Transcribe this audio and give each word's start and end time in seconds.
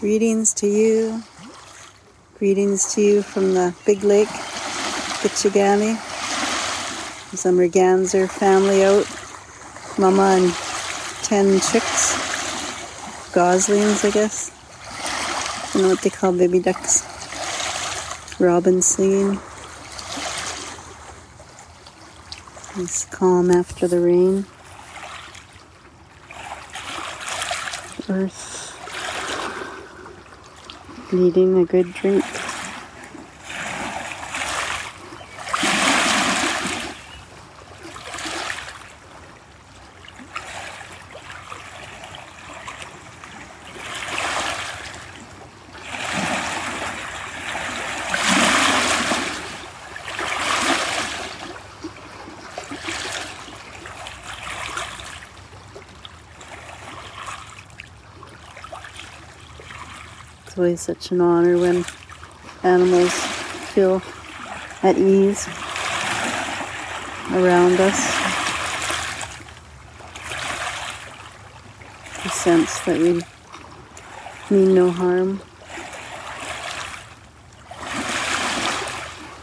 Greetings 0.00 0.54
to 0.54 0.66
you. 0.66 1.22
Greetings 2.38 2.94
to 2.94 3.02
you 3.02 3.20
from 3.20 3.52
the 3.52 3.74
big 3.84 4.02
lake, 4.02 4.28
Kichigami. 5.20 5.94
Some 7.36 7.58
Merganser 7.58 8.26
family 8.26 8.82
out. 8.82 9.04
Mama 9.98 10.38
and 10.40 10.54
10 11.24 11.60
chicks. 11.60 12.14
Goslings, 13.34 14.02
I 14.02 14.10
guess. 14.10 14.50
I 15.68 15.72
don't 15.74 15.82
know 15.82 15.88
what 15.90 16.00
they 16.00 16.08
call 16.08 16.32
baby 16.32 16.60
ducks. 16.60 17.04
Robin 18.40 18.80
singing. 18.80 19.38
It's 22.82 23.04
calm 23.04 23.50
after 23.50 23.86
the 23.86 24.00
rain. 24.00 24.46
Earth 28.08 28.59
needing 31.12 31.58
a 31.58 31.64
good 31.64 31.92
drink. 31.94 32.39
It's 60.50 60.58
always 60.58 60.80
such 60.80 61.12
an 61.12 61.20
honor 61.20 61.56
when 61.58 61.84
animals 62.64 63.12
feel 63.72 64.02
at 64.82 64.98
ease 64.98 65.46
around 67.30 67.78
us. 67.78 68.00
The 72.24 72.30
sense 72.30 72.80
that 72.80 72.98
we 72.98 73.22
mean 74.50 74.74
no 74.74 74.90
harm. 74.90 75.40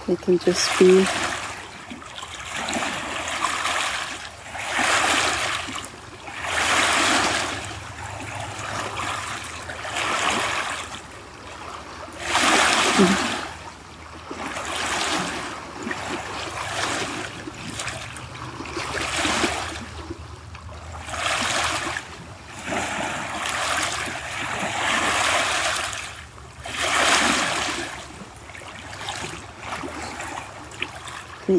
They 0.07 0.17
can 0.17 0.37
just 0.39 0.77
be. 0.77 1.26
The 12.97 13.05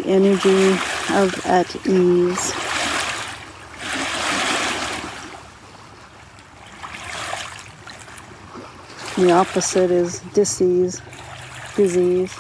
energy 0.07 0.73
of 1.15 1.47
at 1.47 1.77
ease. 1.87 2.53
The 9.17 9.33
opposite 9.33 9.91
is 9.93 10.21
disease, 10.35 11.01
disease. 11.79 12.35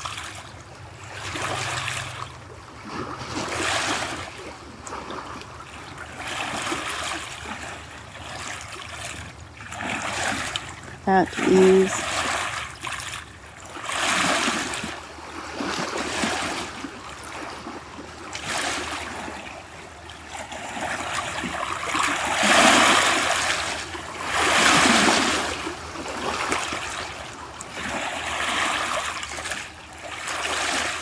At 11.07 11.39
ease. 11.49 12.09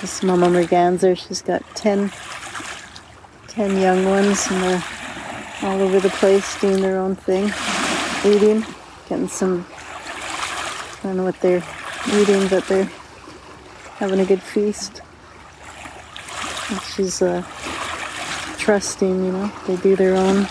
This 0.03 0.16
Mama 0.27 0.49
Merganser, 0.49 1.17
she's 1.17 1.41
got 1.41 1.63
10, 1.77 2.11
10 3.47 3.81
young 3.81 4.05
ones 4.07 4.45
and 4.51 4.61
they're 4.61 4.85
all 5.63 5.81
over 5.81 6.01
the 6.01 6.11
place 6.11 6.61
doing 6.61 6.83
their 6.83 6.99
own 6.99 7.15
thing, 7.15 7.45
eating, 8.25 8.65
getting 9.09 9.29
some, 9.29 9.65
I 9.71 10.99
don't 11.05 11.17
know 11.19 11.23
what 11.23 11.41
they're 11.41 11.63
eating, 12.13 12.49
but 12.49 12.67
they're 12.67 12.91
having 13.99 14.19
a 14.19 14.25
good 14.25 14.43
feast. 14.43 15.01
And 16.71 16.83
she's 16.83 17.23
uh, 17.23 17.43
trusting, 18.59 19.25
you 19.27 19.31
know, 19.31 19.53
they 19.69 19.77
do 19.77 19.95
their 19.95 20.17
own, 20.17 20.49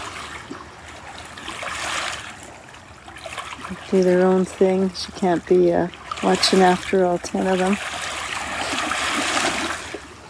do 3.92 4.04
their 4.04 4.26
own 4.26 4.46
thing. 4.46 4.90
She 4.92 5.12
can't 5.12 5.46
be 5.46 5.74
uh, 5.74 5.90
watching 6.24 6.62
after 6.62 7.06
all 7.06 7.18
10 7.18 7.46
of 7.48 7.60
them. 7.60 7.76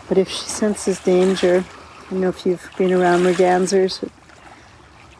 But 0.07 0.17
if 0.17 0.29
she 0.29 0.45
senses 0.45 0.99
danger, 0.99 1.65
I 2.11 2.15
know 2.15 2.29
if 2.29 2.45
you've 2.45 2.69
been 2.77 2.93
around 2.93 3.23
Mergansers, 3.23 4.03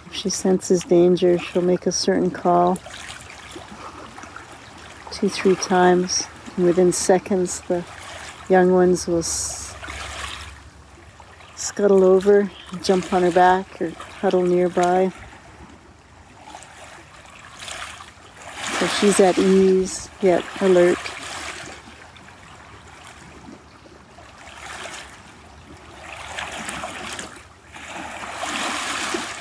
if 0.06 0.14
she 0.14 0.30
senses 0.30 0.84
danger, 0.84 1.40
she'll 1.40 1.62
make 1.62 1.88
a 1.88 1.92
certain 1.92 2.30
call 2.30 2.78
two, 5.12 5.30
three 5.30 5.56
times. 5.56 6.28
And 6.56 6.66
within 6.66 6.92
seconds, 6.92 7.62
the 7.62 7.84
young 8.50 8.72
ones 8.72 9.08
will 9.08 9.24
scuttle 11.56 12.04
over, 12.04 12.52
jump 12.84 13.12
on 13.14 13.24
her 13.24 13.32
back, 13.32 13.82
or 13.82 13.90
huddle 14.20 14.44
nearby. 14.44 15.12
So 18.80 18.88
she's 18.88 19.20
at 19.20 19.38
ease, 19.40 20.10
yet 20.22 20.44
alert. 20.62 21.00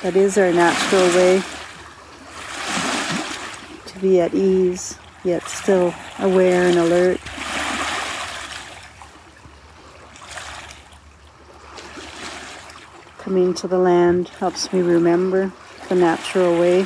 That 0.05 0.17
is 0.17 0.37
our 0.37 0.53
natural 0.53 1.07
way 1.17 1.43
to 3.87 3.99
be 4.01 4.21
at 4.21 4.35
ease, 4.35 4.99
yet 5.25 5.43
still 5.45 5.95
aware 6.19 6.65
and 6.69 6.77
alert. 6.77 7.19
Coming 13.17 13.55
to 13.55 13.67
the 13.67 13.79
land 13.79 14.29
helps 14.29 14.71
me 14.75 14.83
remember 14.83 15.51
the 15.89 15.95
natural 15.95 16.61
way, 16.61 16.85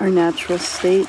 our 0.00 0.08
natural 0.08 0.58
state. 0.58 1.08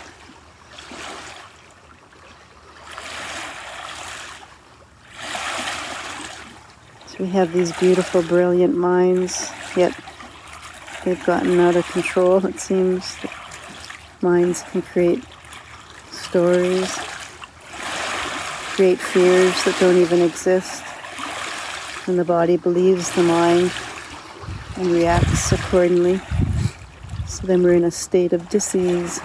So 7.08 7.16
we 7.20 7.28
have 7.28 7.54
these 7.54 7.72
beautiful, 7.78 8.22
brilliant 8.22 8.76
minds, 8.76 9.50
yet 9.78 9.98
they've 11.04 11.24
gotten 11.26 11.60
out 11.60 11.76
of 11.76 11.86
control. 11.92 12.46
It 12.46 12.60
seems 12.60 13.16
that 13.18 13.34
minds 14.22 14.64
can 14.64 14.82
create 14.82 15.24
stories, 16.12 16.96
create 18.76 19.00
fears 19.00 19.64
that 19.66 19.76
don't 19.80 19.98
even 19.98 20.22
exist, 20.22 20.84
and 22.08 22.18
the 22.18 22.26
body 22.26 22.58
believes 22.58 23.12
the 23.12 23.24
mind 23.24 23.72
and 24.78 24.88
reacts 24.88 25.52
accordingly. 25.52 26.22
So 27.28 27.48
then 27.48 27.64
we're 27.64 27.74
in 27.74 27.86
a 27.86 27.92
state 27.92 28.34
of 28.34 28.48
disease, 28.50 29.20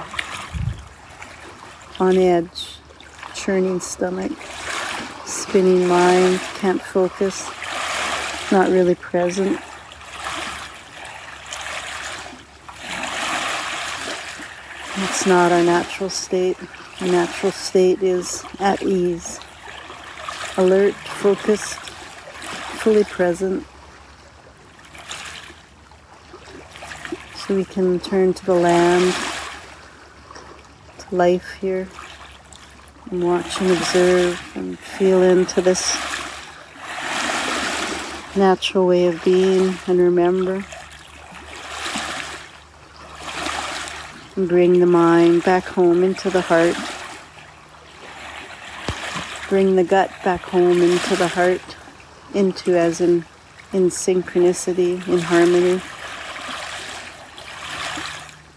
on 1.98 2.16
edge, 2.16 2.76
churning 3.34 3.80
stomach, 3.80 4.32
spinning 5.24 5.86
mind, 5.88 6.40
can't 6.56 6.80
focus, 6.80 7.50
not 8.50 8.68
really 8.68 8.94
present. 8.94 9.60
It's 14.98 15.26
not 15.26 15.52
our 15.52 15.62
natural 15.62 16.08
state. 16.08 16.56
Our 17.02 17.08
natural 17.08 17.52
state 17.52 18.02
is 18.02 18.42
at 18.58 18.82
ease, 18.82 19.38
alert, 20.56 20.94
focused, 20.94 21.78
fully 22.80 23.04
present. 23.04 23.66
So 27.34 27.54
we 27.54 27.66
can 27.66 28.00
turn 28.00 28.32
to 28.32 28.46
the 28.46 28.54
land, 28.54 29.14
to 30.98 31.14
life 31.14 31.52
here 31.60 31.88
and 33.10 33.22
watch 33.22 33.60
and 33.60 33.70
observe 33.72 34.40
and 34.54 34.78
feel 34.78 35.22
into 35.22 35.60
this 35.60 35.94
natural 38.34 38.86
way 38.86 39.06
of 39.06 39.22
being 39.22 39.74
and 39.86 39.98
remember. 39.98 40.64
And 44.36 44.48
bring 44.48 44.80
the 44.80 44.86
mind 44.86 45.44
back 45.44 45.64
home 45.64 46.04
into 46.04 46.28
the 46.28 46.42
heart. 46.42 46.76
Bring 49.48 49.76
the 49.76 49.84
gut 49.84 50.10
back 50.22 50.42
home 50.42 50.82
into 50.82 51.16
the 51.16 51.28
heart, 51.28 51.76
into 52.34 52.76
as 52.76 53.00
in, 53.00 53.24
in 53.72 53.88
synchronicity, 53.88 55.06
in 55.08 55.20
harmony. 55.20 55.80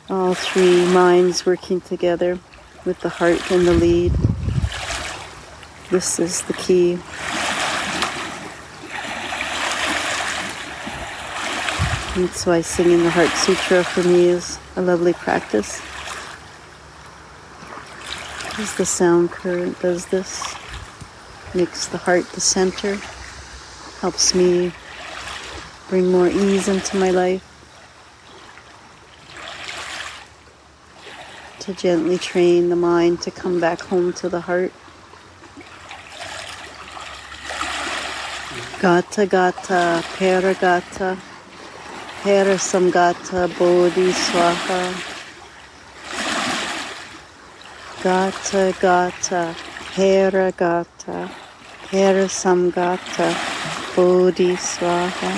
All 0.09 0.33
three 0.33 0.85
minds 0.91 1.45
working 1.45 1.79
together 1.79 2.39
with 2.83 2.99
the 2.99 3.09
heart 3.09 3.51
in 3.51 3.63
the 3.63 3.73
lead. 3.73 4.11
This 5.91 6.19
is 6.19 6.41
the 6.41 6.53
key. 6.53 6.99
That's 12.19 12.45
why 12.45 12.59
singing 12.59 13.03
the 13.03 13.09
Heart 13.09 13.29
Sutra 13.29 13.81
for 13.81 14.03
me 14.03 14.25
is 14.25 14.59
a 14.75 14.81
lovely 14.81 15.13
practice. 15.13 15.81
As 18.59 18.75
the 18.75 18.85
sound 18.85 19.31
current 19.31 19.79
does 19.79 20.05
this, 20.07 20.53
makes 21.55 21.87
the 21.87 21.97
heart 21.97 22.25
the 22.33 22.41
center, 22.41 22.95
helps 24.01 24.35
me 24.35 24.73
bring 25.87 26.11
more 26.11 26.27
ease 26.27 26.67
into 26.67 26.97
my 26.97 27.09
life. 27.09 27.45
To 31.61 31.73
gently 31.73 32.17
train 32.17 32.67
the 32.67 32.75
mind 32.75 33.21
to 33.21 33.31
come 33.31 33.61
back 33.61 33.79
home 33.79 34.11
to 34.13 34.27
the 34.27 34.41
heart. 34.41 34.73
Gata 38.81 39.25
Gata 39.25 40.03
Paragata 40.17 41.17
Herasamgata 42.23 43.47
Bodhi 43.57 44.11
Swaha. 44.11 44.81
Gata 48.03 48.73
Gata 48.81 49.55
Hera 49.95 50.51
Gata 50.51 51.31
Herasamgata 51.91 53.29
Bodhi 53.95 54.57
Swaha. 54.57 55.33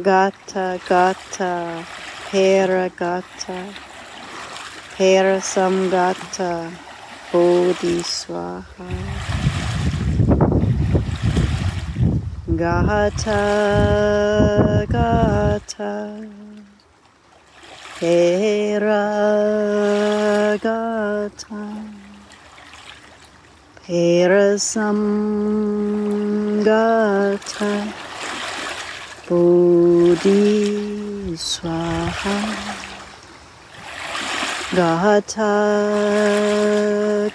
Gata 0.00 0.80
Gata 0.88 1.84
Hera 2.30 2.88
Gata 2.96 3.74
Herasamgata 4.96 6.72
Bodhi 7.30 8.00
Swaha 8.00 9.39
Gata 12.60 13.40
Gata. 14.86 15.92
Hera 17.98 19.06
Gata. 20.60 21.64
Perasam 23.80 25.00
Gata. 26.62 27.72
Bodhi 29.26 30.52
Swaha. 31.32 32.36
Gata 34.76 35.54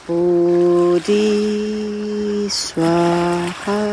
Bodhi 0.05 1.31
Swaha 2.51 3.87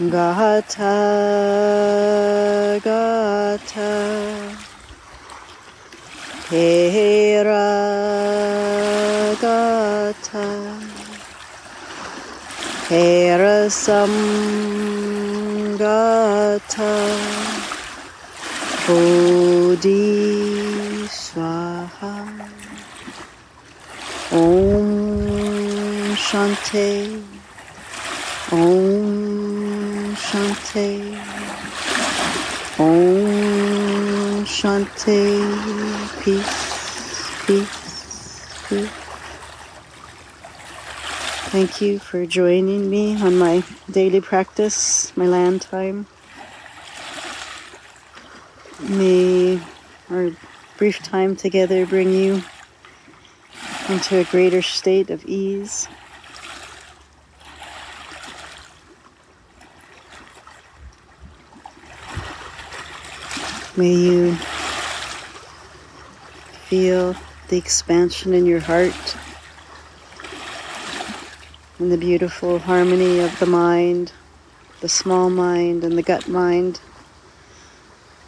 Gata 0.00 0.96
Gata 2.80 3.92
Peragata 6.48 8.05
Herasamgata 12.88 14.06
Bodhi 18.86 19.98
Swaha 21.10 22.14
Om 24.30 24.88
Shanti 26.14 26.94
Om 28.52 30.14
Shanti 30.14 30.92
Om 32.78 34.44
Shanti 34.46 35.22
Peace 36.22 36.65
Thank 41.56 41.80
you 41.80 41.98
for 41.98 42.26
joining 42.26 42.90
me 42.90 43.18
on 43.18 43.38
my 43.38 43.64
daily 43.90 44.20
practice, 44.20 45.16
my 45.16 45.26
land 45.26 45.62
time. 45.62 46.06
May 48.78 49.58
our 50.10 50.32
brief 50.76 51.02
time 51.02 51.34
together 51.34 51.86
bring 51.86 52.12
you 52.12 52.42
into 53.88 54.18
a 54.18 54.24
greater 54.24 54.60
state 54.60 55.08
of 55.08 55.24
ease. 55.24 55.88
May 63.78 63.94
you 63.94 64.34
feel 66.68 67.16
the 67.48 67.56
expansion 67.56 68.34
in 68.34 68.44
your 68.44 68.60
heart 68.60 69.16
and 71.78 71.92
the 71.92 71.98
beautiful 71.98 72.58
harmony 72.58 73.20
of 73.20 73.38
the 73.38 73.46
mind, 73.46 74.12
the 74.80 74.88
small 74.88 75.28
mind 75.28 75.84
and 75.84 75.98
the 75.98 76.02
gut 76.02 76.26
mind, 76.26 76.80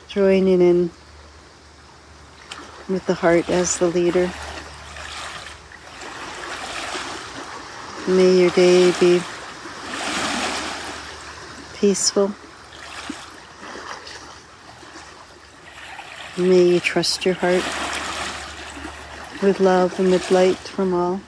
joining 0.07 0.61
in 0.61 0.91
with 2.89 3.07
the 3.07 3.15
heart 3.15 3.49
as 3.49 3.79
the 3.79 3.87
leader. 3.87 4.31
May 8.07 8.41
your 8.41 8.51
day 8.51 8.93
be 9.01 9.23
peaceful. 11.75 12.33
May 16.37 16.65
you 16.65 16.81
trust 16.81 17.25
your 17.25 17.35
heart 17.35 17.65
with 19.43 19.59
love 19.61 19.99
and 19.99 20.11
with 20.11 20.31
light 20.31 20.57
from 20.57 20.93
all. 20.93 21.21